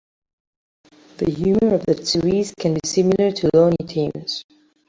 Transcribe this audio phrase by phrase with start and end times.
[1.17, 4.43] The humor of that series can be similar to Looney Tunes.